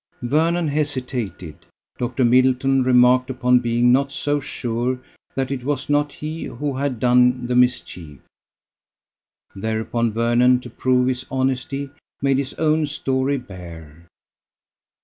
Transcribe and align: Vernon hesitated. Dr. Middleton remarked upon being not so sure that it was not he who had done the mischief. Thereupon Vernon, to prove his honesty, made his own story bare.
Vernon 0.23 0.67
hesitated. 0.69 1.57
Dr. 1.99 2.25
Middleton 2.25 2.81
remarked 2.81 3.29
upon 3.29 3.59
being 3.59 3.91
not 3.91 4.11
so 4.11 4.39
sure 4.39 4.99
that 5.35 5.51
it 5.51 5.63
was 5.63 5.91
not 5.91 6.11
he 6.11 6.45
who 6.45 6.73
had 6.75 6.99
done 6.99 7.45
the 7.45 7.55
mischief. 7.55 8.17
Thereupon 9.55 10.11
Vernon, 10.11 10.59
to 10.61 10.71
prove 10.71 11.07
his 11.07 11.27
honesty, 11.29 11.91
made 12.19 12.39
his 12.39 12.55
own 12.55 12.87
story 12.87 13.37
bare. 13.37 14.07